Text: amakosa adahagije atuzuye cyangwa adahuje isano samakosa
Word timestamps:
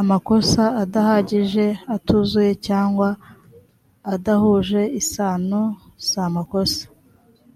amakosa 0.00 0.62
adahagije 0.82 1.64
atuzuye 1.96 2.52
cyangwa 2.66 3.08
adahuje 4.14 4.80
isano 5.00 5.60
samakosa 6.10 6.84